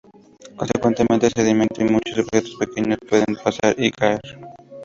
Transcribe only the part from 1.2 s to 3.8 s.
sedimento y muchos objetos pequeños pueden pasar